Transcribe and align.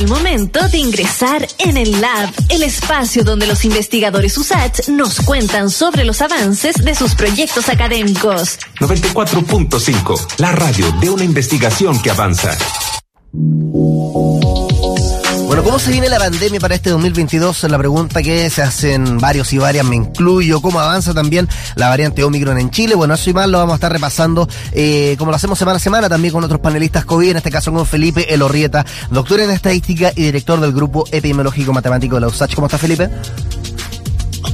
El 0.00 0.08
momento 0.08 0.66
de 0.70 0.78
ingresar 0.78 1.46
en 1.58 1.76
el 1.76 2.00
Lab, 2.00 2.32
el 2.48 2.62
espacio 2.62 3.22
donde 3.22 3.46
los 3.46 3.66
investigadores 3.66 4.38
USACH 4.38 4.88
nos 4.88 5.20
cuentan 5.20 5.68
sobre 5.68 6.04
los 6.04 6.22
avances 6.22 6.82
de 6.82 6.94
sus 6.94 7.14
proyectos 7.14 7.68
académicos. 7.68 8.58
94.5, 8.78 10.38
la 10.38 10.52
radio 10.52 10.90
de 11.02 11.10
una 11.10 11.24
investigación 11.24 12.00
que 12.00 12.10
avanza. 12.10 12.56
¿Cómo 15.62 15.78
se 15.78 15.90
viene 15.90 16.08
la 16.08 16.18
pandemia 16.18 16.60
para 16.60 16.74
este 16.74 16.90
2022? 16.90 17.64
Es 17.64 17.70
la 17.70 17.78
pregunta 17.78 18.22
que 18.22 18.48
se 18.50 18.62
hacen 18.62 19.18
varios 19.18 19.52
y 19.52 19.58
varias, 19.58 19.84
me 19.84 19.96
incluyo. 19.96 20.60
¿Cómo 20.60 20.80
avanza 20.80 21.12
también 21.12 21.48
la 21.74 21.88
variante 21.88 22.24
Omicron 22.24 22.58
en 22.58 22.70
Chile? 22.70 22.94
Bueno, 22.94 23.14
eso 23.14 23.30
y 23.30 23.32
más 23.32 23.48
lo 23.48 23.58
vamos 23.58 23.72
a 23.72 23.76
estar 23.76 23.92
repasando, 23.92 24.48
eh, 24.72 25.16
como 25.18 25.30
lo 25.30 25.36
hacemos 25.36 25.58
semana 25.58 25.76
a 25.76 25.80
semana, 25.80 26.08
también 26.08 26.32
con 26.32 26.44
otros 26.44 26.60
panelistas 26.60 27.04
COVID, 27.04 27.30
en 27.30 27.36
este 27.38 27.50
caso 27.50 27.72
con 27.72 27.84
Felipe 27.86 28.32
Elorrieta, 28.32 28.84
doctor 29.10 29.40
en 29.40 29.50
estadística 29.50 30.12
y 30.14 30.22
director 30.22 30.60
del 30.60 30.72
grupo 30.72 31.04
epidemiológico 31.10 31.72
matemático 31.72 32.14
de 32.16 32.22
la 32.22 32.28
USACH. 32.28 32.54
¿Cómo 32.54 32.66
está 32.66 32.78
Felipe? 32.78 33.10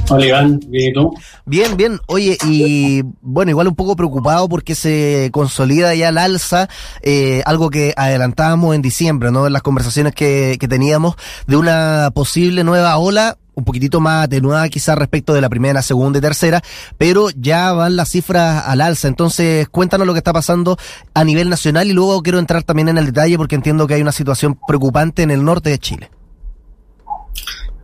Hola 0.09 0.25
bien 0.25 0.59
y 0.71 0.93
tú. 0.93 1.13
Bien, 1.45 1.75
bien. 1.75 1.99
Oye, 2.07 2.37
y 2.45 3.01
bueno, 3.21 3.51
igual 3.51 3.67
un 3.67 3.75
poco 3.75 3.95
preocupado 3.95 4.47
porque 4.47 4.75
se 4.75 5.29
consolida 5.33 5.93
ya 5.95 6.09
el 6.09 6.17
alza, 6.17 6.69
eh, 7.01 7.41
algo 7.45 7.69
que 7.69 7.93
adelantábamos 7.97 8.75
en 8.75 8.81
diciembre, 8.81 9.31
¿no? 9.31 9.47
En 9.47 9.53
las 9.53 9.61
conversaciones 9.61 10.13
que, 10.13 10.57
que 10.59 10.67
teníamos 10.67 11.15
de 11.45 11.57
una 11.57 12.11
posible 12.13 12.63
nueva 12.63 12.97
ola 12.97 13.37
un 13.57 13.63
poquitito 13.63 13.99
más 13.99 14.25
atenuada 14.25 14.69
quizás 14.69 14.95
respecto 14.95 15.33
de 15.33 15.41
la 15.41 15.49
primera, 15.49 15.81
segunda 15.81 16.19
y 16.19 16.21
tercera, 16.21 16.61
pero 16.99 17.29
ya 17.31 17.73
van 17.73 17.95
las 17.95 18.09
cifras 18.09 18.63
al 18.67 18.81
alza. 18.81 19.07
Entonces, 19.07 19.67
cuéntanos 19.67 20.05
lo 20.05 20.13
que 20.13 20.19
está 20.19 20.31
pasando 20.31 20.77
a 21.15 21.23
nivel 21.23 21.49
nacional 21.49 21.87
y 21.87 21.93
luego 21.93 22.21
quiero 22.21 22.37
entrar 22.37 22.61
también 22.61 22.87
en 22.89 22.99
el 22.99 23.07
detalle 23.07 23.35
porque 23.35 23.55
entiendo 23.55 23.87
que 23.87 23.95
hay 23.95 24.01
una 24.03 24.11
situación 24.11 24.59
preocupante 24.67 25.23
en 25.23 25.31
el 25.31 25.43
norte 25.43 25.71
de 25.71 25.79
Chile. 25.79 26.11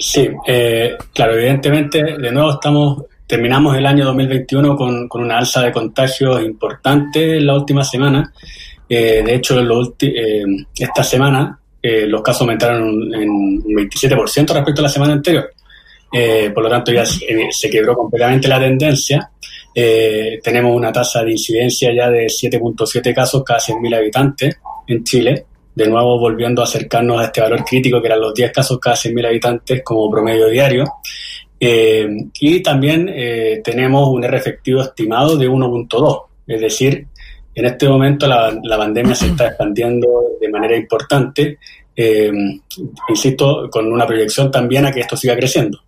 Sí, 0.03 0.29
eh, 0.45 0.97
claro, 1.13 1.37
evidentemente, 1.37 2.03
de 2.03 2.29
nuevo 2.29 2.51
estamos, 2.51 3.05
terminamos 3.25 3.77
el 3.77 3.85
año 3.85 4.03
2021 4.07 4.75
con, 4.75 5.07
con 5.07 5.23
una 5.23 5.37
alza 5.37 5.61
de 5.61 5.71
contagios 5.71 6.43
importante 6.43 7.37
en 7.37 7.47
la 7.47 7.55
última 7.55 7.85
semana. 7.85 8.33
Eh, 8.89 9.23
de 9.25 9.33
hecho, 9.35 9.57
eh, 10.01 10.43
esta 10.77 11.05
semana 11.05 11.57
eh, 11.81 12.05
los 12.05 12.21
casos 12.21 12.41
aumentaron 12.41 13.13
en 13.13 13.29
un 13.29 13.63
27% 13.63 14.53
respecto 14.53 14.81
a 14.81 14.83
la 14.83 14.89
semana 14.89 15.13
anterior. 15.13 15.49
Eh, 16.11 16.51
por 16.53 16.63
lo 16.63 16.69
tanto, 16.69 16.91
ya 16.91 17.05
se, 17.05 17.47
se 17.49 17.69
quebró 17.69 17.95
completamente 17.95 18.49
la 18.49 18.59
tendencia. 18.59 19.31
Tenemos 19.73 20.75
una 20.75 20.91
tasa 20.91 21.23
de 21.23 21.31
incidencia 21.31 21.95
ya 21.95 22.09
de 22.09 22.25
7.7 22.25 23.15
casos 23.15 23.41
cada 23.45 23.61
100.000 23.61 23.95
habitantes 23.95 24.57
en 24.85 25.01
Chile 25.05 25.45
de 25.75 25.87
nuevo 25.87 26.19
volviendo 26.19 26.61
a 26.61 26.65
acercarnos 26.65 27.19
a 27.19 27.25
este 27.25 27.41
valor 27.41 27.63
crítico 27.65 28.01
que 28.01 28.07
eran 28.07 28.21
los 28.21 28.33
10 28.33 28.51
casos 28.51 28.79
cada 28.79 28.95
100.000 28.95 29.27
habitantes 29.27 29.81
como 29.83 30.09
promedio 30.09 30.47
diario. 30.47 30.85
Eh, 31.59 32.07
y 32.39 32.61
también 32.61 33.09
eh, 33.09 33.61
tenemos 33.63 34.09
un 34.09 34.23
R 34.23 34.37
efectivo 34.37 34.81
estimado 34.81 35.37
de 35.37 35.49
1.2, 35.49 36.23
es 36.47 36.59
decir, 36.61 37.07
en 37.55 37.65
este 37.65 37.87
momento 37.87 38.27
la, 38.27 38.53
la, 38.63 38.77
pandemia 38.77 39.15
se 39.15 39.27
está 39.27 39.47
expandiendo 39.47 40.07
de 40.41 40.49
manera 40.49 40.75
importante, 40.75 41.59
eh, 41.95 42.31
insisto, 43.07 43.69
con 43.69 43.91
una 43.93 44.05
proyección 44.05 44.51
también 44.51 44.85
a 44.85 44.91
que 44.91 44.99
esto 45.01 45.15
siga 45.15 45.37
creciendo. 45.37 45.79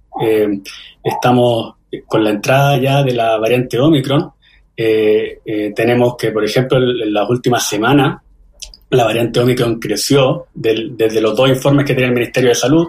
Estamos 1.03 1.73
con 2.07 2.23
la 2.23 2.29
entrada 2.29 2.77
ya 2.77 3.03
de 3.03 3.13
la 3.13 3.37
variante 3.37 3.77
Omicron, 3.77 4.31
tenemos 4.75 6.15
que, 6.15 6.31
por 6.31 6.45
ejemplo, 6.45 6.77
en 6.77 7.13
las 7.13 7.29
últimas 7.29 7.67
semanas, 7.67 8.21
la 8.95 9.05
variante 9.05 9.39
Omicron 9.39 9.79
creció 9.79 10.47
del, 10.53 10.95
desde 10.97 11.21
los 11.21 11.35
dos 11.35 11.49
informes 11.49 11.85
que 11.85 11.93
tiene 11.93 12.09
el 12.09 12.13
Ministerio 12.13 12.49
de 12.49 12.55
Salud, 12.55 12.87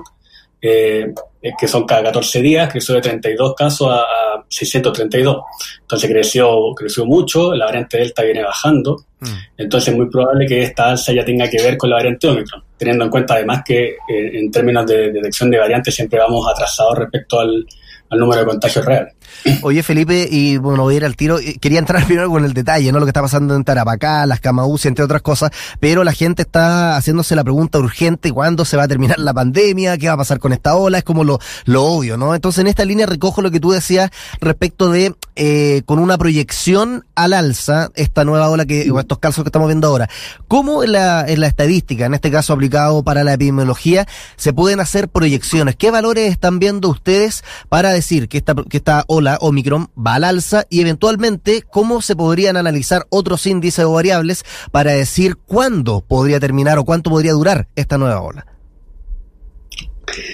eh, 0.60 1.12
que 1.58 1.68
son 1.68 1.86
cada 1.86 2.04
14 2.04 2.42
días, 2.42 2.70
creció 2.72 2.94
de 2.94 3.02
32 3.02 3.54
casos 3.54 3.88
a, 3.88 4.00
a, 4.00 4.44
632. 4.48 5.44
Entonces 5.82 6.10
creció, 6.10 6.74
creció 6.74 7.04
mucho, 7.04 7.54
la 7.54 7.66
variante 7.66 7.98
Delta 7.98 8.22
viene 8.22 8.42
bajando, 8.42 8.96
mm. 9.20 9.26
entonces 9.58 9.92
es 9.92 9.96
muy 9.96 10.08
probable 10.08 10.46
que 10.46 10.62
esta 10.62 10.90
alza 10.90 11.12
ya 11.12 11.24
tenga 11.24 11.48
que 11.48 11.62
ver 11.62 11.76
con 11.76 11.90
la 11.90 11.96
variante 11.96 12.28
Omicron, 12.28 12.62
teniendo 12.76 13.04
en 13.04 13.10
cuenta 13.10 13.34
además 13.34 13.62
que 13.64 13.90
eh, 13.90 13.96
en 14.08 14.50
términos 14.50 14.86
de 14.86 15.12
detección 15.12 15.50
de 15.50 15.58
variantes 15.58 15.94
siempre 15.94 16.18
vamos 16.18 16.46
atrasados 16.50 16.98
respecto 16.98 17.40
al, 17.40 17.66
al 18.10 18.18
número 18.18 18.40
de 18.40 18.46
contagios 18.46 18.84
reales. 18.84 19.14
Oye, 19.62 19.82
Felipe, 19.82 20.28
y 20.30 20.56
bueno, 20.56 20.82
voy 20.82 20.94
a 20.94 20.96
ir 20.98 21.04
al 21.04 21.16
tiro. 21.16 21.38
Quería 21.60 21.78
entrar 21.78 22.04
primero 22.06 22.30
con 22.30 22.44
el 22.44 22.52
detalle, 22.52 22.92
¿no? 22.92 22.98
Lo 22.98 23.06
que 23.06 23.10
está 23.10 23.22
pasando 23.22 23.54
en 23.54 23.64
Tarapacá, 23.64 24.26
las 24.26 24.40
Camaús, 24.40 24.86
entre 24.86 25.04
otras 25.04 25.22
cosas, 25.22 25.50
pero 25.80 26.04
la 26.04 26.12
gente 26.12 26.42
está 26.42 26.96
haciéndose 26.96 27.36
la 27.36 27.44
pregunta 27.44 27.78
urgente, 27.78 28.32
¿cuándo 28.32 28.64
se 28.64 28.76
va 28.76 28.84
a 28.84 28.88
terminar 28.88 29.18
la 29.18 29.34
pandemia? 29.34 29.98
¿Qué 29.98 30.08
va 30.08 30.14
a 30.14 30.18
pasar 30.18 30.38
con 30.38 30.52
esta 30.52 30.76
ola? 30.76 30.98
Es 30.98 31.04
como 31.04 31.24
lo, 31.24 31.38
lo 31.64 31.84
obvio, 31.84 32.16
¿no? 32.16 32.34
Entonces, 32.34 32.60
en 32.60 32.66
esta 32.66 32.84
línea 32.84 33.06
recojo 33.06 33.42
lo 33.42 33.50
que 33.50 33.60
tú 33.60 33.70
decías 33.70 34.10
respecto 34.40 34.90
de, 34.90 35.14
eh, 35.36 35.82
con 35.86 35.98
una 35.98 36.18
proyección 36.18 37.04
al 37.14 37.32
alza, 37.32 37.90
esta 37.94 38.24
nueva 38.24 38.48
ola 38.50 38.66
que, 38.66 38.90
o 38.90 39.00
estos 39.00 39.18
casos 39.18 39.44
que 39.44 39.48
estamos 39.48 39.68
viendo 39.68 39.88
ahora. 39.88 40.08
¿Cómo 40.48 40.84
en 40.84 40.92
la, 40.92 41.24
en 41.26 41.40
la 41.40 41.46
estadística, 41.46 42.06
en 42.06 42.14
este 42.14 42.30
caso 42.30 42.52
aplicado 42.52 43.02
para 43.02 43.24
la 43.24 43.34
epidemiología, 43.34 44.06
se 44.36 44.52
pueden 44.52 44.80
hacer 44.80 45.08
proyecciones? 45.08 45.76
¿Qué 45.76 45.90
valores 45.90 46.30
están 46.30 46.58
viendo 46.58 46.88
ustedes 46.88 47.44
para 47.68 47.90
decir 47.90 48.28
que 48.28 48.38
esta, 48.38 48.54
que 48.54 48.76
esta 48.76 49.04
ola 49.06 49.15
Omicron 49.40 49.88
va 49.96 50.14
al 50.14 50.24
alza 50.24 50.64
y 50.70 50.80
eventualmente 50.80 51.62
cómo 51.62 52.02
se 52.02 52.16
podrían 52.16 52.56
analizar 52.56 53.06
otros 53.10 53.46
índices 53.46 53.84
o 53.84 53.92
variables 53.92 54.44
para 54.72 54.92
decir 54.92 55.36
cuándo 55.36 56.02
podría 56.06 56.40
terminar 56.40 56.78
o 56.78 56.84
cuánto 56.84 57.10
podría 57.10 57.32
durar 57.32 57.68
esta 57.76 57.98
nueva 57.98 58.20
ola? 58.20 58.46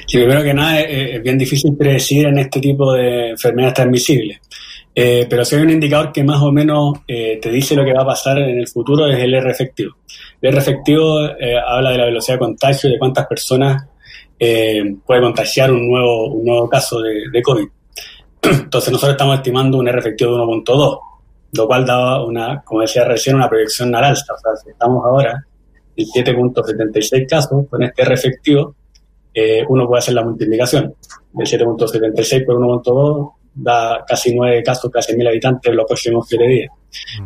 Sí, 0.06 0.18
primero 0.18 0.42
que 0.42 0.54
nada 0.54 0.80
es, 0.80 1.16
es 1.16 1.22
bien 1.22 1.38
difícil 1.38 1.76
predecir 1.76 2.26
en 2.26 2.38
este 2.38 2.60
tipo 2.60 2.92
de 2.92 3.30
enfermedades 3.30 3.74
transmisibles. 3.74 4.40
Eh, 4.94 5.26
pero 5.28 5.44
si 5.44 5.56
hay 5.56 5.62
un 5.62 5.70
indicador 5.70 6.12
que 6.12 6.22
más 6.22 6.42
o 6.42 6.52
menos 6.52 6.98
eh, 7.08 7.38
te 7.40 7.50
dice 7.50 7.74
lo 7.74 7.84
que 7.84 7.94
va 7.94 8.02
a 8.02 8.06
pasar 8.06 8.38
en 8.38 8.58
el 8.58 8.68
futuro 8.68 9.06
es 9.06 9.18
el 9.18 9.32
R 9.32 9.50
efectivo. 9.50 9.96
El 10.40 10.50
R 10.50 10.58
efectivo 10.58 11.24
eh, 11.24 11.54
habla 11.66 11.90
de 11.92 11.98
la 11.98 12.04
velocidad 12.04 12.34
de 12.34 12.40
contagio 12.40 12.90
de 12.90 12.98
cuántas 12.98 13.26
personas 13.26 13.86
eh, 14.38 14.96
puede 15.06 15.22
contagiar 15.22 15.72
un 15.72 15.88
nuevo, 15.88 16.34
un 16.34 16.44
nuevo 16.44 16.68
caso 16.68 17.00
de, 17.00 17.42
COVID. 17.42 17.68
Entonces 18.42 18.92
nosotros 18.92 19.12
estamos 19.12 19.36
estimando 19.36 19.78
un 19.78 19.88
R 19.88 19.98
efectivo 19.98 20.36
de 20.36 20.42
1.2, 20.42 20.98
lo 21.52 21.66
cual 21.66 21.86
da 21.86 22.24
una, 22.24 22.62
como 22.62 22.80
decía 22.80 23.04
recién, 23.04 23.36
una 23.36 23.48
proyección 23.48 23.94
al 23.94 24.04
alza. 24.04 24.34
O 24.34 24.38
sea, 24.38 24.56
si 24.56 24.70
estamos 24.70 25.04
ahora 25.04 25.44
en 25.96 26.06
7.76 26.06 27.28
casos 27.28 27.64
con 27.68 27.82
este 27.82 28.02
R 28.02 28.14
efectivo, 28.14 28.74
eh, 29.34 29.64
uno 29.68 29.86
puede 29.86 30.00
hacer 30.00 30.14
la 30.14 30.24
multiplicación 30.24 30.94
del 31.32 31.46
7.76 31.46 32.44
por 32.44 32.56
1.2 32.56 33.32
da 33.54 34.04
casi 34.06 34.34
9 34.34 34.62
casos, 34.62 34.90
casi 34.90 35.12
1.000 35.12 35.28
habitantes 35.28 35.70
en 35.70 35.76
los 35.76 35.86
próximos 35.86 36.26
7 36.28 36.46
días. 36.46 36.70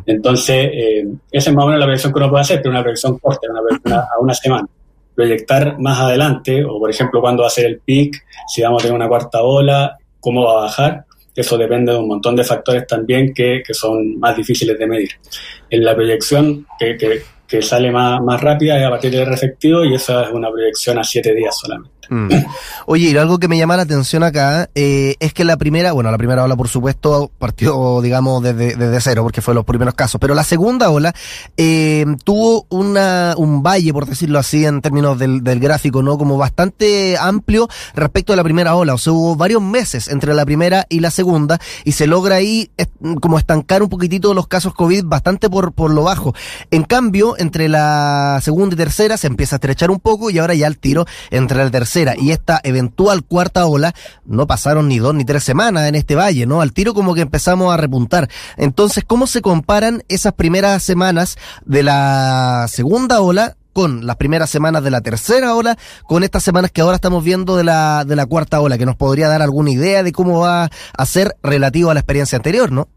Entonces, 0.04 0.70
eh, 0.72 1.06
esa 1.30 1.50
es 1.50 1.56
más 1.56 1.64
o 1.64 1.68
menos 1.68 1.80
la 1.80 1.86
proyección 1.86 2.12
que 2.12 2.18
uno 2.18 2.30
puede 2.30 2.42
hacer, 2.42 2.58
pero 2.58 2.70
una 2.70 2.82
proyección 2.82 3.18
corta, 3.18 3.48
una 3.50 3.60
proyección 3.60 3.94
a 3.94 4.20
una 4.20 4.34
semana. 4.34 4.68
Proyectar 5.14 5.78
más 5.78 5.98
adelante, 6.00 6.64
o 6.64 6.78
por 6.78 6.90
ejemplo, 6.90 7.20
cuándo 7.20 7.42
va 7.42 7.46
a 7.46 7.50
ser 7.50 7.66
el 7.66 7.78
pic, 7.78 8.22
si 8.48 8.62
vamos 8.62 8.82
a 8.82 8.86
tener 8.86 8.96
una 8.96 9.08
cuarta 9.08 9.42
ola, 9.42 9.96
cómo 10.26 10.42
va 10.42 10.58
a 10.58 10.62
bajar, 10.64 11.04
eso 11.36 11.56
depende 11.56 11.92
de 11.92 11.98
un 11.98 12.08
montón 12.08 12.34
de 12.34 12.42
factores 12.42 12.84
también 12.84 13.32
que, 13.32 13.62
que 13.64 13.72
son 13.72 14.18
más 14.18 14.36
difíciles 14.36 14.76
de 14.76 14.86
medir. 14.88 15.10
En 15.70 15.84
la 15.84 15.94
proyección 15.94 16.66
que, 16.76 16.96
que, 17.46 17.62
sale 17.62 17.92
más, 17.92 18.20
más 18.22 18.40
rápida 18.40 18.76
es 18.76 18.84
a 18.84 18.90
partir 18.90 19.12
del 19.12 19.32
efectivo 19.32 19.84
y 19.84 19.94
esa 19.94 20.24
es 20.24 20.30
una 20.32 20.50
proyección 20.50 20.98
a 20.98 21.04
7 21.04 21.32
días 21.32 21.56
solamente. 21.56 21.95
Mm. 22.08 22.28
Oye, 22.86 23.10
y 23.10 23.16
algo 23.16 23.38
que 23.38 23.48
me 23.48 23.58
llama 23.58 23.76
la 23.76 23.82
atención 23.82 24.22
acá 24.22 24.68
eh, 24.74 25.16
es 25.18 25.32
que 25.32 25.44
la 25.44 25.56
primera, 25.56 25.92
bueno, 25.92 26.10
la 26.10 26.18
primera 26.18 26.44
ola, 26.44 26.56
por 26.56 26.68
supuesto, 26.68 27.30
partió, 27.38 28.00
digamos, 28.00 28.42
desde, 28.42 29.00
cero, 29.00 29.22
porque 29.22 29.42
fue 29.42 29.54
los 29.54 29.64
primeros 29.64 29.94
casos, 29.94 30.20
pero 30.20 30.34
la 30.34 30.44
segunda 30.44 30.90
ola 30.90 31.14
eh, 31.56 32.04
tuvo 32.24 32.66
una, 32.68 33.34
un 33.36 33.62
valle, 33.62 33.92
por 33.92 34.06
decirlo 34.06 34.38
así, 34.38 34.64
en 34.64 34.80
términos 34.80 35.18
del, 35.18 35.42
del, 35.42 35.60
gráfico, 35.60 36.02
¿no? 36.02 36.18
Como 36.18 36.36
bastante 36.36 37.16
amplio 37.18 37.68
respecto 37.94 38.32
a 38.32 38.36
la 38.36 38.44
primera 38.44 38.74
ola. 38.76 38.94
O 38.94 38.98
sea, 38.98 39.12
hubo 39.12 39.36
varios 39.36 39.62
meses 39.62 40.08
entre 40.08 40.34
la 40.34 40.44
primera 40.44 40.86
y 40.88 41.00
la 41.00 41.10
segunda, 41.10 41.58
y 41.84 41.92
se 41.92 42.06
logra 42.06 42.36
ahí 42.36 42.70
como 43.20 43.38
estancar 43.38 43.82
un 43.82 43.88
poquitito 43.88 44.34
los 44.34 44.46
casos 44.46 44.74
COVID 44.74 45.04
bastante 45.06 45.50
por, 45.50 45.72
por 45.72 45.90
lo 45.90 46.04
bajo. 46.04 46.34
En 46.70 46.84
cambio, 46.84 47.36
entre 47.38 47.68
la 47.68 48.38
segunda 48.42 48.74
y 48.74 48.76
tercera 48.76 49.16
se 49.16 49.26
empieza 49.26 49.56
a 49.56 49.58
estrechar 49.58 49.90
un 49.90 50.00
poco, 50.00 50.30
y 50.30 50.38
ahora 50.38 50.54
ya 50.54 50.66
el 50.66 50.78
tiro 50.78 51.06
entre 51.30 51.58
la 51.58 51.70
tercera 51.70 51.95
y 52.18 52.30
esta 52.30 52.60
eventual 52.62 53.24
cuarta 53.24 53.66
ola, 53.66 53.94
no 54.24 54.46
pasaron 54.46 54.88
ni 54.88 54.98
dos 54.98 55.14
ni 55.14 55.24
tres 55.24 55.44
semanas 55.44 55.88
en 55.88 55.94
este 55.94 56.14
valle, 56.14 56.46
¿no? 56.46 56.60
Al 56.60 56.72
tiro 56.72 56.92
como 56.92 57.14
que 57.14 57.22
empezamos 57.22 57.72
a 57.72 57.76
repuntar. 57.76 58.28
Entonces, 58.56 59.04
¿cómo 59.06 59.26
se 59.26 59.40
comparan 59.40 60.02
esas 60.08 60.34
primeras 60.34 60.82
semanas 60.82 61.38
de 61.64 61.82
la 61.82 62.66
segunda 62.68 63.20
ola 63.20 63.56
con 63.72 64.06
las 64.06 64.16
primeras 64.16 64.48
semanas 64.48 64.82
de 64.82 64.90
la 64.90 65.02
tercera 65.02 65.54
ola, 65.54 65.76
con 66.04 66.24
estas 66.24 66.42
semanas 66.42 66.70
que 66.70 66.80
ahora 66.80 66.94
estamos 66.94 67.22
viendo 67.22 67.58
de 67.58 67.64
la, 67.64 68.04
de 68.06 68.16
la 68.16 68.24
cuarta 68.24 68.60
ola, 68.60 68.78
que 68.78 68.86
nos 68.86 68.96
podría 68.96 69.28
dar 69.28 69.42
alguna 69.42 69.70
idea 69.70 70.02
de 70.02 70.12
cómo 70.12 70.40
va 70.40 70.70
a 70.96 71.06
ser 71.06 71.36
relativo 71.42 71.90
a 71.90 71.94
la 71.94 72.00
experiencia 72.00 72.36
anterior, 72.36 72.72
¿no? 72.72 72.88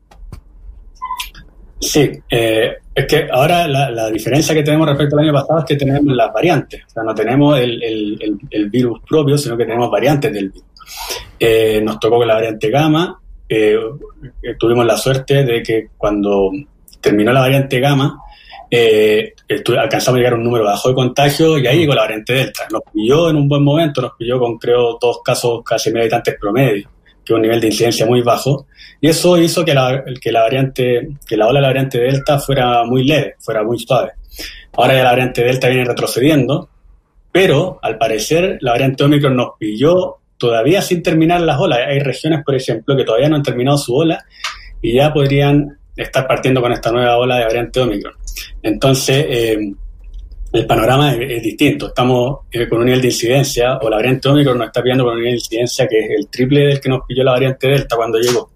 Sí, 1.80 2.12
eh, 2.30 2.78
es 2.94 3.06
que 3.06 3.28
ahora 3.32 3.66
la, 3.68 4.10
diferencia 4.10 4.54
que 4.54 4.64
tenemos 4.64 4.88
respecto 4.88 5.18
al 5.18 5.24
año 5.24 5.34
pasado 5.34 5.60
es 5.60 5.66
que 5.66 5.76
tenemos 5.78 6.14
las 6.14 6.34
variantes. 6.34 6.84
O 6.86 6.90
sea, 6.90 7.04
no 7.04 7.16
tenemos 7.16 7.58
el, 7.60 8.70
virus 8.70 9.00
propio, 9.08 9.38
sino 9.38 9.56
que 9.56 9.66
tenemos 9.66 9.90
variantes 9.90 10.34
del 10.34 10.50
virus. 10.50 10.68
Eh, 11.40 11.82
nos 11.82 12.00
tocó 12.00 12.18
con 12.18 12.28
la 12.28 12.36
variante 12.36 12.70
gamma. 12.70 13.20
Eh, 13.48 13.80
tuvimos 14.60 14.86
la 14.86 14.98
suerte 14.98 15.46
de 15.46 15.64
que 15.64 15.88
cuando 15.98 16.52
terminó 17.00 17.32
la 17.32 17.42
variante 17.42 17.80
gamma, 17.80 18.20
alcanzamos 19.78 20.18
a 20.18 20.20
llegar 20.20 20.34
a 20.34 20.36
un 20.36 20.44
número 20.44 20.66
bajo 20.66 20.90
de 20.90 20.96
contagio 20.96 21.58
y 21.58 21.66
ahí 21.66 21.80
llegó 21.80 21.96
la 21.96 22.02
variante 22.02 22.34
delta. 22.34 22.68
Nos 22.72 22.82
pilló 22.94 23.30
en 23.30 23.38
un 23.38 23.48
buen 23.48 23.64
momento, 23.64 24.02
nos 24.02 24.12
pilló 24.18 24.38
con 24.38 24.58
creo 24.58 24.98
dos 25.00 25.22
casos 25.24 25.62
casi 25.64 25.92
mil 25.92 26.02
habitantes 26.02 26.36
promedio 26.38 26.90
un 27.34 27.42
nivel 27.42 27.60
de 27.60 27.68
incidencia 27.68 28.06
muy 28.06 28.22
bajo, 28.22 28.68
y 29.02 29.10
eso 29.10 29.38
hizo 29.38 29.64
que 29.64 29.74
la, 29.74 30.04
que 30.22 30.32
la 30.32 30.42
variante, 30.42 31.10
que 31.28 31.38
la 31.38 31.48
ola 31.48 31.60
de 31.60 31.62
la 31.62 31.68
variante 31.70 32.00
Delta 32.00 32.40
fuera 32.40 32.84
muy 32.84 33.04
leve, 33.04 33.36
fuera 33.40 33.64
muy 33.64 33.80
suave. 33.80 34.12
Ahora 34.74 34.94
ya 34.94 35.04
la 35.04 35.10
variante 35.12 35.44
Delta 35.44 35.68
viene 35.68 35.86
retrocediendo, 35.86 36.70
pero 37.32 37.80
al 37.82 37.98
parecer 37.98 38.58
la 38.62 38.72
variante 38.72 39.04
Omicron 39.04 39.36
nos 39.36 39.52
pilló 39.60 40.18
todavía 40.38 40.82
sin 40.82 41.04
terminar 41.04 41.42
las 41.42 41.60
olas. 41.60 41.80
Hay 41.88 42.00
regiones, 42.00 42.44
por 42.44 42.56
ejemplo, 42.56 42.96
que 42.96 43.04
todavía 43.04 43.30
no 43.30 43.36
han 43.36 43.44
terminado 43.44 43.78
su 43.78 43.96
ola 43.96 44.24
y 44.82 44.96
ya 44.96 45.14
podrían 45.14 45.78
estar 45.96 46.26
partiendo 46.28 46.62
con 46.62 46.72
esta 46.72 46.92
nueva 46.92 47.18
ola 47.18 47.38
de 47.38 47.44
variante 47.44 47.80
Omicron. 47.82 48.14
Entonces, 48.64 49.26
eh, 49.30 49.74
el 50.52 50.66
panorama 50.66 51.14
es, 51.14 51.44
distinto. 51.44 51.88
Estamos 51.88 52.40
eh, 52.52 52.68
con 52.68 52.80
un 52.80 52.86
nivel 52.86 53.02
de 53.02 53.08
incidencia, 53.08 53.78
o 53.78 53.90
la 53.90 53.98
variante 53.98 54.30
Omicron 54.30 54.58
nos 54.58 54.68
está 54.68 54.82
pillando 54.82 55.04
con 55.04 55.14
un 55.14 55.20
nivel 55.20 55.34
de 55.34 55.38
incidencia 55.38 55.88
que 55.88 56.00
es 56.00 56.10
el 56.18 56.28
triple 56.28 56.62
del 56.62 56.82
que 56.82 56.90
nos 56.90 57.02
pilló 57.08 57.24
la 57.24 57.32
variante 57.32 57.68
Delta 57.68 57.96
cuando 57.96 58.20
llegó. 58.20 58.52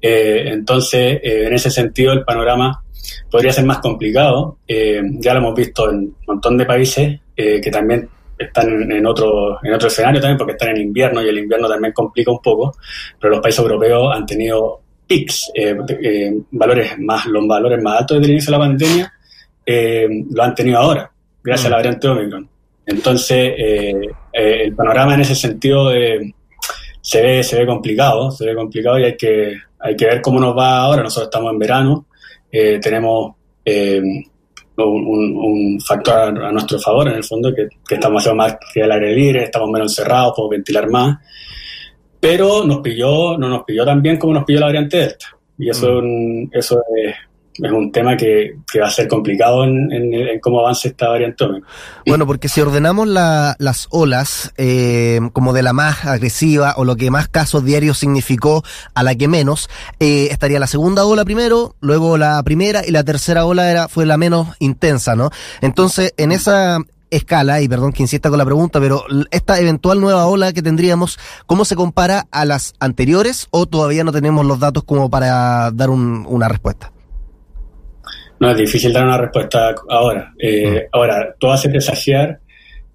Eh, 0.00 0.44
entonces, 0.46 1.20
eh, 1.22 1.46
en 1.46 1.52
ese 1.52 1.70
sentido, 1.70 2.12
el 2.12 2.24
panorama 2.24 2.82
podría 3.30 3.52
ser 3.52 3.64
más 3.64 3.78
complicado. 3.78 4.58
ya 4.66 5.32
lo 5.34 5.40
hemos 5.40 5.54
visto 5.54 5.88
en 5.90 5.96
un 5.96 6.16
montón 6.26 6.56
de 6.58 6.66
países 6.66 7.20
que 7.36 7.70
también 7.70 8.08
están 8.36 8.90
en 8.90 9.06
otro, 9.06 9.58
en 9.62 9.72
otro 9.72 9.88
escenario 9.88 10.20
también, 10.20 10.36
porque 10.36 10.52
están 10.52 10.70
en 10.70 10.82
invierno 10.82 11.22
y 11.22 11.28
el 11.28 11.38
invierno 11.38 11.68
también 11.68 11.92
complica 11.92 12.32
un 12.32 12.40
poco, 12.40 12.76
pero 13.20 13.34
los 13.34 13.40
países 13.40 13.60
europeos 13.60 14.14
han 14.14 14.26
tenido 14.26 14.80
pics, 15.06 15.52
valores 16.50 16.98
más, 16.98 17.26
los 17.26 17.46
valores 17.46 17.82
más 17.82 18.00
altos 18.00 18.16
desde 18.16 18.26
el 18.26 18.32
inicio 18.32 18.52
de 18.52 18.58
la 18.58 18.64
pandemia, 18.64 19.12
lo 20.30 20.42
han 20.42 20.54
tenido 20.54 20.78
ahora 20.78 21.10
gracias 21.48 21.66
a 21.66 21.70
la 21.70 21.76
variante 21.76 22.08
Omicron. 22.08 22.48
Entonces, 22.86 23.54
eh, 23.56 23.92
eh, 24.32 24.62
el 24.64 24.74
panorama 24.74 25.14
en 25.14 25.20
ese 25.20 25.34
sentido 25.34 25.92
eh, 25.92 26.34
se, 27.00 27.22
ve, 27.22 27.42
se 27.42 27.58
ve 27.58 27.66
complicado, 27.66 28.30
se 28.30 28.46
ve 28.46 28.54
complicado 28.54 28.98
y 28.98 29.04
hay 29.04 29.16
que, 29.16 29.56
hay 29.78 29.96
que 29.96 30.06
ver 30.06 30.20
cómo 30.20 30.38
nos 30.40 30.56
va 30.56 30.78
ahora. 30.78 31.02
Nosotros 31.02 31.28
estamos 31.28 31.52
en 31.52 31.58
verano, 31.58 32.06
tenemos 32.50 33.32
un, 34.76 35.80
factor 35.86 36.44
a, 36.44 36.52
nuestro 36.52 36.78
favor 36.78 37.08
en 37.08 37.14
el 37.14 37.24
fondo, 37.24 37.52
que, 37.54 37.68
estamos 37.94 38.22
haciendo 38.22 38.42
más 38.42 38.56
que 38.72 38.80
el 38.80 38.92
aire 38.92 39.14
libre, 39.14 39.44
estamos 39.44 39.70
menos 39.70 39.92
encerrados, 39.92 40.34
podemos 40.36 40.52
ventilar 40.52 40.88
más, 40.88 41.18
pero 42.20 42.64
nos 42.64 42.80
pilló, 42.80 43.36
no 43.38 43.48
nos 43.48 43.64
pilló 43.64 43.84
tan 43.84 44.02
bien 44.02 44.18
como 44.18 44.34
nos 44.34 44.44
pilló 44.44 44.60
la 44.60 44.66
variante 44.66 44.98
Delta. 44.98 45.26
Y 45.58 45.68
eso, 45.68 46.00
mm. 46.02 46.50
eso 46.52 46.82
es, 46.96 47.14
es 47.66 47.72
un 47.72 47.90
tema 47.90 48.16
que, 48.16 48.56
va 48.80 48.86
a 48.86 48.90
ser 48.90 49.08
complicado 49.08 49.64
en, 49.64 50.40
cómo 50.40 50.60
avance 50.60 50.88
esta 50.88 51.08
variante 51.08 51.44
Bueno, 52.06 52.26
porque 52.26 52.48
si 52.48 52.60
ordenamos 52.60 53.08
las 53.08 53.88
olas 53.90 54.52
eh, 54.56 55.20
como 55.32 55.52
de 55.52 55.62
la 55.62 55.72
más 55.72 56.04
agresiva 56.04 56.74
o 56.76 56.84
lo 56.84 56.96
que 56.96 57.10
más 57.10 57.28
casos 57.28 57.64
diarios 57.64 57.98
significó 57.98 58.62
a 58.94 59.02
la 59.02 59.14
que 59.14 59.28
menos, 59.28 59.68
eh, 59.98 60.28
estaría 60.30 60.60
la 60.60 60.66
segunda 60.66 61.04
ola 61.04 61.24
primero, 61.24 61.74
luego 61.80 62.16
la 62.16 62.42
primera 62.42 62.86
y 62.86 62.90
la 62.90 63.04
tercera 63.04 63.44
ola 63.44 63.70
era 63.70 63.88
fue 63.88 64.06
la 64.06 64.16
menos 64.16 64.48
intensa, 64.60 65.16
¿no? 65.16 65.30
Entonces, 65.60 66.14
en 66.16 66.32
esa 66.32 66.78
escala, 67.10 67.60
y 67.60 67.68
perdón 67.68 67.92
que 67.92 68.02
insista 68.02 68.28
con 68.28 68.38
la 68.38 68.44
pregunta, 68.44 68.80
pero 68.80 69.04
esta 69.30 69.58
eventual 69.58 70.00
nueva 70.00 70.26
ola 70.26 70.52
que 70.52 70.62
tendríamos, 70.62 71.18
¿cómo 71.46 71.64
se 71.64 71.74
compara 71.74 72.26
a 72.30 72.44
las 72.44 72.74
anteriores 72.80 73.48
o 73.50 73.66
todavía 73.66 74.04
no 74.04 74.12
tenemos 74.12 74.44
los 74.44 74.60
datos 74.60 74.84
como 74.84 75.10
para 75.10 75.70
dar 75.70 75.90
una 75.90 76.48
respuesta? 76.48 76.92
No, 78.40 78.50
es 78.50 78.56
difícil 78.56 78.92
dar 78.92 79.04
una 79.04 79.18
respuesta 79.18 79.74
ahora. 79.88 80.32
Eh, 80.38 80.70
mm. 80.70 80.88
Ahora, 80.92 81.34
todo 81.38 81.52
hace 81.52 81.68
presagiar 81.68 82.38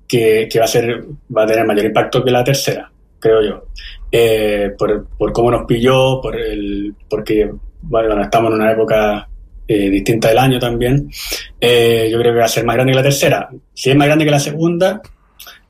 que, 0.07 0.47
que, 0.49 0.59
va 0.59 0.65
a 0.65 0.67
ser, 0.67 1.03
va 1.35 1.43
a 1.43 1.47
tener 1.47 1.65
mayor 1.65 1.85
impacto 1.85 2.23
que 2.23 2.31
la 2.31 2.43
tercera, 2.43 2.91
creo 3.19 3.41
yo. 3.41 3.65
Eh, 4.11 4.71
por, 4.77 5.07
por, 5.17 5.33
cómo 5.33 5.51
nos 5.51 5.65
pilló, 5.65 6.21
por 6.21 6.39
el, 6.39 6.93
porque 7.09 7.51
bueno, 7.81 8.21
estamos 8.21 8.51
en 8.51 8.61
una 8.61 8.71
época 8.71 9.27
eh, 9.67 9.89
distinta 9.89 10.29
del 10.29 10.37
año 10.37 10.59
también. 10.59 11.09
yo 11.09 12.19
creo 12.19 12.33
que 12.33 12.39
va 12.39 12.45
a 12.45 12.49
ser 12.49 12.65
más 12.65 12.75
grande 12.75 12.93
que 12.93 12.97
la 12.97 13.03
tercera. 13.03 13.49
Si 13.73 13.89
es 13.89 13.95
más 13.95 14.07
grande 14.07 14.25
que 14.25 14.31
la 14.31 14.39
segunda, 14.39 15.01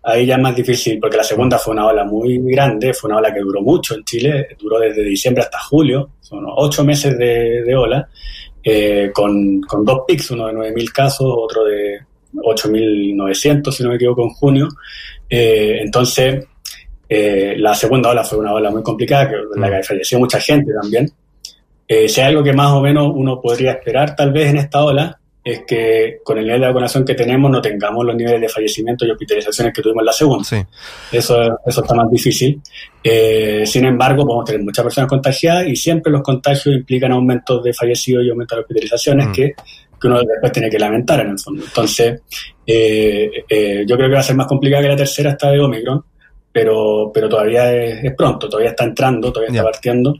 ahí 0.03 0.25
ya 0.25 0.35
es 0.35 0.41
más 0.41 0.55
difícil, 0.55 0.99
porque 0.99 1.17
la 1.17 1.23
segunda 1.23 1.57
fue 1.57 1.73
una 1.73 1.87
ola 1.87 2.03
muy 2.03 2.37
grande, 2.51 2.93
fue 2.93 3.09
una 3.09 3.19
ola 3.19 3.33
que 3.33 3.39
duró 3.39 3.61
mucho 3.61 3.95
en 3.95 4.03
Chile, 4.03 4.49
duró 4.59 4.79
desde 4.79 5.03
diciembre 5.03 5.43
hasta 5.43 5.59
julio, 5.59 6.11
son 6.19 6.43
ocho 6.45 6.83
meses 6.83 7.17
de, 7.17 7.63
de 7.63 7.75
ola, 7.75 8.07
eh, 8.63 9.11
con, 9.13 9.61
con, 9.61 9.83
dos 9.83 10.01
pics, 10.07 10.31
uno 10.31 10.47
de 10.47 10.53
9.000 10.53 10.91
casos, 10.91 11.27
otro 11.27 11.65
de 11.65 11.99
8.900, 12.33 13.71
si 13.71 13.83
no 13.83 13.89
me 13.89 13.95
equivoco, 13.95 14.23
en 14.23 14.29
junio. 14.29 14.67
Eh, 15.29 15.79
entonces, 15.81 16.45
eh, 17.09 17.55
la 17.57 17.75
segunda 17.75 18.09
ola 18.09 18.23
fue 18.23 18.37
una 18.39 18.53
ola 18.53 18.71
muy 18.71 18.81
complicada, 18.81 19.29
que, 19.29 19.35
en 19.35 19.61
la 19.61 19.69
que 19.69 19.83
falleció 19.83 20.19
mucha 20.19 20.39
gente 20.39 20.71
también. 20.81 21.11
si 21.87 22.21
hay 22.21 22.29
algo 22.29 22.43
que 22.43 22.53
más 22.53 22.71
o 22.71 22.81
menos 22.81 23.11
uno 23.13 23.39
podría 23.41 23.73
esperar 23.73 24.15
tal 24.15 24.31
vez 24.31 24.49
en 24.49 24.57
esta 24.57 24.83
ola, 24.83 25.19
es 25.43 25.63
que 25.67 26.19
con 26.23 26.37
el 26.37 26.45
nivel 26.45 26.61
de 26.61 26.67
vacunación 26.67 27.03
que 27.03 27.15
tenemos 27.15 27.51
no 27.51 27.61
tengamos 27.61 28.05
los 28.05 28.15
niveles 28.15 28.39
de 28.39 28.49
fallecimiento 28.49 29.05
y 29.05 29.11
hospitalizaciones 29.11 29.73
que 29.73 29.81
tuvimos 29.81 30.01
en 30.01 30.05
la 30.05 30.13
segunda. 30.13 30.67
Eso, 31.11 31.59
eso 31.65 31.81
está 31.81 31.93
más 31.93 32.09
difícil. 32.09 32.61
Eh, 33.03 33.63
sin 33.65 33.85
embargo, 33.85 34.25
podemos 34.25 34.45
tener 34.45 34.63
muchas 34.63 34.83
personas 34.83 35.09
contagiadas 35.09 35.67
y 35.67 35.75
siempre 35.75 36.11
los 36.11 36.21
contagios 36.21 36.73
implican 36.73 37.11
aumentos 37.11 37.61
de 37.61 37.73
fallecidos 37.73 38.23
y 38.25 38.29
aumentos 38.29 38.55
de 38.55 38.61
hospitalizaciones 38.61 39.27
mm. 39.27 39.31
que, 39.33 39.53
que, 39.99 40.07
uno 40.07 40.21
después 40.21 40.51
tiene 40.53 40.69
que 40.69 40.79
lamentar 40.79 41.19
en 41.19 41.31
el 41.31 41.39
fondo. 41.39 41.63
Entonces, 41.65 42.21
eh, 42.65 43.29
eh, 43.49 43.83
yo 43.85 43.97
creo 43.97 44.07
que 44.07 44.15
va 44.15 44.21
a 44.21 44.23
ser 44.23 44.37
más 44.37 44.47
complicada 44.47 44.83
que 44.83 44.89
la 44.89 44.95
tercera 44.95 45.31
esta 45.31 45.51
de 45.51 45.59
Omicron, 45.59 46.05
pero, 46.53 47.11
pero 47.13 47.27
todavía 47.27 47.73
es, 47.73 48.13
pronto, 48.15 48.47
todavía 48.47 48.69
está 48.69 48.85
entrando, 48.85 49.33
todavía 49.33 49.51
está 49.51 49.63
partiendo 49.63 50.13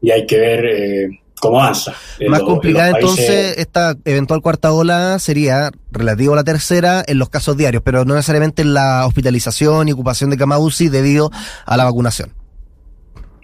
y 0.00 0.12
hay 0.12 0.24
que 0.24 0.38
ver 0.38 1.10
cómo 1.40 1.60
avanza. 1.60 1.94
Más 2.28 2.42
complicada 2.42 2.90
entonces 2.90 3.58
esta 3.58 3.96
eventual 4.04 4.42
cuarta 4.42 4.72
ola 4.72 5.18
sería 5.18 5.70
relativo 5.90 6.34
a 6.34 6.36
la 6.36 6.44
tercera 6.44 7.02
en 7.06 7.18
los 7.18 7.28
casos 7.28 7.56
diarios, 7.56 7.82
pero 7.84 8.04
no 8.04 8.14
necesariamente 8.14 8.62
en 8.62 8.74
la 8.74 9.06
hospitalización 9.06 9.88
y 9.88 9.92
ocupación 9.92 10.30
de 10.30 10.36
cama 10.36 10.58
UCI 10.58 10.88
debido 10.88 11.30
a 11.66 11.76
la 11.76 11.84
vacunación. 11.84 12.39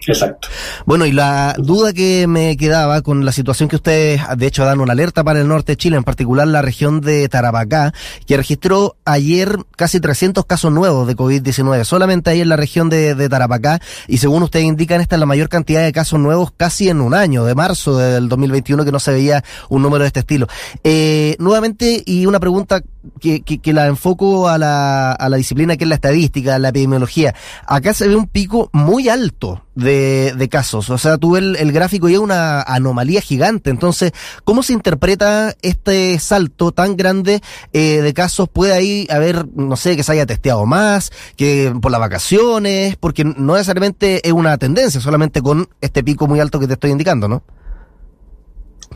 Exacto. 0.07 0.47
Bueno, 0.85 1.05
y 1.05 1.11
la 1.11 1.53
duda 1.57 1.91
que 1.91 2.27
me 2.27 2.55
quedaba 2.55 3.01
con 3.01 3.25
la 3.25 3.33
situación 3.33 3.67
que 3.67 3.75
ustedes, 3.75 4.21
de 4.37 4.47
hecho, 4.47 4.63
dan 4.63 4.79
una 4.79 4.93
alerta 4.93 5.23
para 5.23 5.41
el 5.41 5.47
norte 5.47 5.73
de 5.73 5.77
Chile, 5.77 5.97
en 5.97 6.05
particular 6.05 6.47
la 6.47 6.61
región 6.61 7.01
de 7.01 7.27
Tarapacá, 7.27 7.93
que 8.25 8.37
registró 8.37 8.95
ayer 9.03 9.57
casi 9.75 9.99
300 9.99 10.45
casos 10.45 10.71
nuevos 10.71 11.07
de 11.07 11.15
COVID-19, 11.17 11.83
solamente 11.83 12.29
ahí 12.29 12.39
en 12.39 12.47
la 12.47 12.55
región 12.55 12.89
de, 12.89 13.27
Tarapacá, 13.27 13.81
y 14.07 14.19
según 14.19 14.43
ustedes 14.43 14.65
indican, 14.65 15.01
esta 15.01 15.15
es 15.15 15.19
la 15.19 15.25
mayor 15.25 15.49
cantidad 15.49 15.83
de 15.83 15.91
casos 15.91 16.19
nuevos 16.19 16.51
casi 16.55 16.87
en 16.87 17.01
un 17.01 17.13
año, 17.13 17.43
de 17.43 17.53
marzo 17.53 17.97
del 17.97 18.29
2021, 18.29 18.85
que 18.85 18.91
no 18.93 18.99
se 18.99 19.11
veía 19.11 19.43
un 19.67 19.81
número 19.81 20.03
de 20.03 20.07
este 20.07 20.21
estilo. 20.21 20.47
Eh, 20.85 21.35
nuevamente, 21.39 22.01
y 22.05 22.25
una 22.25 22.39
pregunta 22.39 22.81
que, 23.19 23.41
que, 23.41 23.73
la 23.73 23.87
enfoco 23.87 24.47
a 24.47 24.57
la, 24.57 25.11
a 25.11 25.29
la 25.29 25.37
disciplina 25.37 25.77
que 25.77 25.83
es 25.83 25.89
la 25.89 25.95
estadística, 25.95 26.59
la 26.59 26.69
epidemiología. 26.69 27.35
Acá 27.65 27.93
se 27.93 28.07
ve 28.07 28.15
un 28.15 28.27
pico 28.27 28.69
muy 28.73 29.09
alto 29.09 29.63
de, 29.75 29.96
de 30.35 30.49
casos. 30.49 30.89
O 30.89 30.97
sea, 30.97 31.17
tú 31.17 31.31
ves 31.31 31.43
el, 31.59 31.71
gráfico 31.71 32.09
y 32.09 32.13
es 32.13 32.19
una 32.19 32.61
anomalía 32.61 33.21
gigante. 33.21 33.69
Entonces, 33.69 34.11
¿cómo 34.43 34.63
se 34.63 34.73
interpreta 34.73 35.55
este 35.61 36.17
salto 36.19 36.71
tan 36.71 36.97
grande 36.97 37.41
eh, 37.73 38.01
de 38.01 38.13
casos? 38.13 38.49
¿Puede 38.49 38.73
ahí 38.73 39.07
haber, 39.09 39.45
no 39.55 39.75
sé, 39.75 39.95
que 39.95 40.03
se 40.03 40.11
haya 40.11 40.25
testeado 40.25 40.65
más, 40.65 41.11
que 41.35 41.73
por 41.81 41.91
las 41.91 41.99
vacaciones? 41.99 42.95
Porque 42.97 43.23
no 43.23 43.53
necesariamente 43.53 44.27
es 44.27 44.33
una 44.33 44.57
tendencia, 44.57 45.01
solamente 45.01 45.41
con 45.41 45.67
este 45.81 46.03
pico 46.03 46.27
muy 46.27 46.39
alto 46.39 46.59
que 46.59 46.67
te 46.67 46.73
estoy 46.73 46.91
indicando, 46.91 47.27
¿no? 47.27 47.43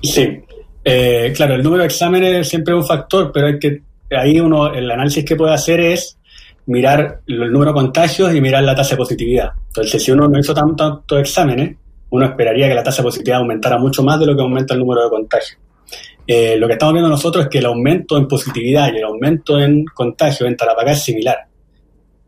Sí. 0.01 0.41
Eh, 0.84 1.31
claro, 1.36 1.55
el 1.55 1.63
número 1.63 1.84
de 1.84 1.88
exámenes 1.88 2.50
siempre 2.50 2.74
es 2.74 2.81
un 2.81 2.88
factor, 2.88 3.31
pero 3.31 3.48
hay 3.48 3.60
que 3.60 3.81
ahí 4.15 4.39
uno, 4.39 4.74
el 4.74 4.89
análisis 4.89 5.24
que 5.24 5.36
puede 5.36 5.53
hacer 5.53 5.79
es 5.79 6.17
mirar 6.65 7.22
el 7.27 7.51
número 7.51 7.72
de 7.72 7.75
contagios 7.75 8.34
y 8.34 8.41
mirar 8.41 8.63
la 8.63 8.75
tasa 8.75 8.91
de 8.91 8.98
positividad. 8.98 9.50
Entonces, 9.68 10.03
si 10.03 10.12
uno 10.12 10.27
no 10.27 10.39
hizo 10.39 10.53
tantos 10.53 11.20
exámenes, 11.20 11.75
uno 12.10 12.25
esperaría 12.25 12.68
que 12.68 12.75
la 12.75 12.84
tasa 12.84 13.01
de 13.01 13.08
positividad 13.08 13.39
aumentara 13.39 13.77
mucho 13.77 14.03
más 14.03 14.20
de 14.20 14.25
lo 14.25 14.36
que 14.36 14.41
aumenta 14.41 14.74
el 14.74 14.82
número 14.82 15.03
de 15.03 15.10
contagios. 15.10 15.58
Eh, 16.27 16.56
lo 16.58 16.68
que 16.68 16.74
estamos 16.74 16.94
viendo 16.94 17.10
nosotros 17.10 17.46
es 17.46 17.50
que 17.50 17.58
el 17.58 17.65
aumento 17.65 18.18
en 18.18 18.27
positividad 18.27 18.94
y 18.94 18.98
el 18.98 19.03
aumento 19.03 19.60
en 19.60 19.86
contagio 19.86 20.46
en 20.46 20.56
Tarapacá 20.56 20.91
es 20.91 21.03
similar. 21.03 21.38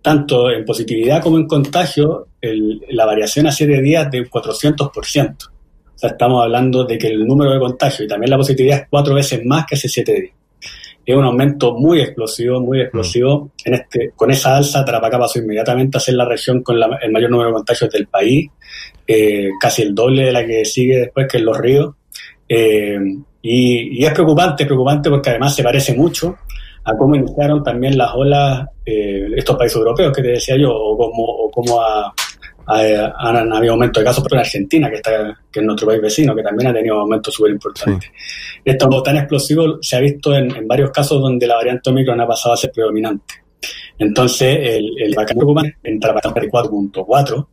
Tanto 0.01 0.51
en 0.51 0.65
positividad 0.65 1.21
como 1.21 1.37
en 1.37 1.47
contagio, 1.47 2.27
la 2.41 3.05
variación 3.05 3.47
a 3.47 3.51
7 3.51 3.81
días 3.81 4.11
de 4.11 4.19
un 4.21 4.25
400%. 4.25 5.53
O 5.95 5.97
sea, 5.97 6.09
estamos 6.09 6.43
hablando 6.43 6.83
de 6.83 6.97
que 6.97 7.07
el 7.07 7.25
número 7.25 7.51
de 7.51 7.59
contagios 7.59 8.01
y 8.01 8.07
también 8.07 8.31
la 8.31 8.37
positividad 8.37 8.79
es 8.79 8.87
cuatro 8.89 9.13
veces 9.13 9.41
más 9.45 9.65
que 9.65 9.75
hace 9.75 9.87
siete 9.87 10.13
días. 10.13 10.35
Es 11.05 11.15
un 11.15 11.25
aumento 11.25 11.73
muy 11.73 12.01
explosivo, 12.01 12.61
muy 12.61 12.81
explosivo. 12.81 13.51
En 13.65 13.73
este, 13.73 14.11
con 14.15 14.31
esa 14.31 14.55
alza, 14.55 14.85
Tarapacá 14.85 15.19
pasó 15.19 15.39
inmediatamente 15.39 15.97
a 15.97 16.01
ser 16.01 16.15
la 16.15 16.25
región 16.25 16.63
con 16.63 16.77
el 17.01 17.11
mayor 17.11 17.29
número 17.29 17.49
de 17.49 17.55
contagios 17.55 17.91
del 17.91 18.07
país, 18.07 18.49
eh, 19.05 19.49
casi 19.59 19.81
el 19.81 19.93
doble 19.93 20.25
de 20.25 20.31
la 20.31 20.45
que 20.45 20.63
sigue 20.63 20.97
después, 20.97 21.27
que 21.29 21.37
es 21.37 21.43
Los 21.43 21.57
Ríos. 21.57 21.95
Eh, 22.47 22.97
y, 23.41 24.05
es 24.05 24.13
preocupante, 24.13 24.65
preocupante 24.65 25.09
porque 25.09 25.31
además 25.31 25.55
se 25.55 25.63
parece 25.63 25.93
mucho 25.93 26.37
a 26.85 26.95
cómo 26.97 27.15
iniciaron 27.15 27.63
también 27.63 27.97
las 27.97 28.11
olas 28.13 28.67
eh, 28.85 29.27
estos 29.35 29.57
países 29.57 29.77
europeos 29.77 30.13
que 30.15 30.21
te 30.21 30.29
decía 30.29 30.55
yo, 30.57 30.71
o 30.71 30.97
cómo, 30.97 31.23
o 31.23 31.51
cómo 31.51 31.81
ha, 31.81 32.13
han 32.65 33.53
habido 33.53 33.73
aumentos 33.73 34.01
de 34.01 34.05
casos, 34.05 34.23
pero 34.23 34.35
en 34.35 34.39
Argentina, 34.41 34.89
que, 34.89 34.95
está, 34.95 35.37
que 35.51 35.59
es 35.59 35.65
nuestro 35.65 35.87
país 35.87 36.01
vecino, 36.01 36.35
que 36.35 36.43
también 36.43 36.69
ha 36.69 36.73
tenido 36.73 36.99
aumentos 36.99 37.33
súper 37.33 37.51
importantes. 37.51 38.09
Esto 38.63 39.03
tan 39.03 39.17
explosivo 39.17 39.77
se 39.81 39.95
ha 39.97 39.99
visto 39.99 40.33
en, 40.35 40.67
varios 40.67 40.91
casos 40.91 41.21
donde 41.21 41.45
la 41.47 41.55
variante 41.55 41.89
Omicron 41.89 42.19
ha 42.21 42.27
pasado 42.27 42.53
a 42.53 42.57
ser 42.57 42.71
predominante. 42.71 43.35
Entonces, 43.97 44.57
el, 44.61 44.91
el 44.97 45.13
bacán 45.15 45.37
preocupante 45.37 45.77
entra 45.83 46.13
para 46.13 46.33
4.4. 46.33 47.47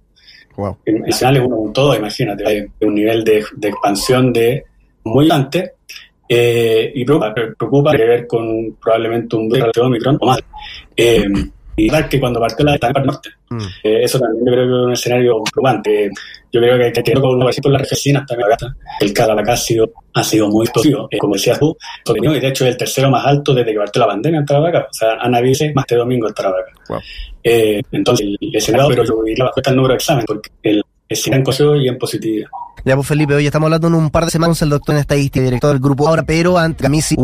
Wow. 0.57 0.79
En 0.85 1.02
nacional 1.02 1.37
es 1.37 1.43
1.2, 1.43 1.97
imagínate, 1.97 2.47
hay 2.47 2.67
un 2.81 2.95
nivel 2.95 3.25
de, 3.25 3.45
de 3.57 3.69
expansión 3.69 4.33
de 4.33 4.64
muy 5.05 5.26
grande 5.26 5.73
eh, 6.29 6.93
y 6.95 7.05
preocupa, 7.05 7.35
preocupa 7.35 7.90
que 7.90 8.05
ver 8.05 8.26
con 8.26 8.76
probablemente 8.81 9.35
un 9.35 9.49
virus 9.49 9.73
de 9.75 9.81
Omicron 9.81 10.19
o 10.21 10.26
más. 10.26 10.38
Eh, 10.97 11.25
y 11.87 12.09
que 12.09 12.21
cuando 12.21 12.41
partió 12.41 12.65
la 12.65 12.75
etapa 12.75 13.01
norte. 13.01 13.31
Mm. 13.49 13.63
Eh, 13.83 14.05
eso 14.05 14.19
también 14.19 14.45
yo 14.45 14.53
creo 14.53 14.67
que 14.67 14.73
es 14.73 14.87
un 14.87 14.93
escenario 14.93 15.43
preocupante. 15.43 16.11
Yo 16.53 16.61
creo 16.61 16.79
que 16.79 16.85
hay 16.85 16.93
que 16.93 17.03
tener 17.03 17.21
con 17.21 17.39
por 17.39 17.73
las 17.73 17.89
resinas 17.89 18.27
también 18.27 18.49
El 19.01 19.13
Caracas 19.13 19.49
ha 19.49 19.57
sido, 19.57 19.93
ha 20.15 20.23
sido 20.23 20.49
muy 20.49 20.65
explosivo, 20.65 21.09
eh, 21.11 21.19
como 21.19 21.35
decías 21.35 21.59
tú, 21.59 21.77
y 22.15 22.41
de 22.41 22.49
hecho 22.49 22.65
es 22.65 22.73
el 22.73 22.77
tercero 22.77 23.11
más 23.11 23.25
alto 23.25 23.55
desde 23.55 23.73
que 23.73 23.79
partió 23.79 24.01
la 24.01 24.09
pandemia 24.09 24.41
en 24.41 24.47
Tarapacá. 24.47 24.89
O 24.91 24.95
sea, 24.95 25.15
Ana 25.21 25.41
Vice 25.41 25.73
más 25.75 25.87
de 25.87 25.97
domingo 25.97 26.29
en 26.29 26.35
Tarapacá. 26.35 26.73
Eh, 27.43 27.81
entonces, 27.93 28.27
el 28.41 28.57
escenario, 28.57 28.89
pero 28.89 29.05
yo 29.05 29.23
diría 29.25 29.45
bajo 29.45 29.61
el 29.65 29.77
número 29.77 29.93
de 29.93 29.97
exámenes, 29.97 30.27
porque 30.27 30.51
el 30.63 30.83
es 31.11 31.27
en 31.27 31.43
coseo 31.43 31.77
y 31.77 31.89
en 31.89 31.99
positividad. 31.99 32.49
Ya, 32.85 32.95
pues 32.95 33.09
Felipe, 33.09 33.35
hoy 33.35 33.45
estamos 33.45 33.67
hablando 33.67 33.89
en 33.89 33.95
un 33.95 34.11
par 34.11 34.25
de 34.25 34.31
semanas 34.31 34.63
el 34.63 34.71
doctor 34.71 34.95
en 34.95 35.01
estadística, 35.01 35.45
director 35.45 35.73
del 35.73 35.81
grupo 35.81 36.09
ahora, 36.09 36.23
pero 36.23 36.57
antes, 36.57 36.87
a 36.87 36.89
mí 36.89 37.03
sí. 37.03 37.17